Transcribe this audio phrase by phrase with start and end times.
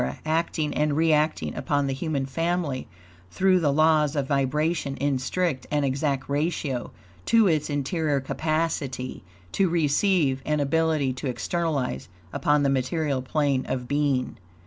[0.25, 2.87] acting and reacting upon the human family
[3.29, 6.89] through the laws of vibration in strict and exact ratio
[7.23, 13.87] to its interior capacity to receive and ability to externalize upon the material plane of
[13.87, 14.35] being.